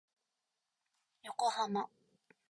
[1.21, 1.87] 横浜